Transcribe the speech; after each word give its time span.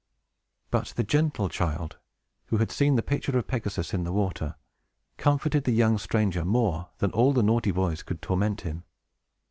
But 0.71 0.93
the 0.95 1.03
gentle 1.03 1.47
child, 1.47 1.99
who 2.47 2.57
had 2.57 2.71
seen 2.71 2.95
the 2.95 3.03
picture 3.03 3.37
of 3.37 3.45
Pegasus 3.45 3.93
in 3.93 4.03
the 4.03 4.11
water, 4.11 4.55
comforted 5.17 5.63
the 5.65 5.73
young 5.73 5.99
stranger 5.99 6.43
more 6.43 6.89
than 6.97 7.11
all 7.11 7.33
the 7.33 7.43
naughty 7.43 7.69
boys 7.69 8.01
could 8.01 8.19
torment 8.19 8.61
him. 8.61 8.83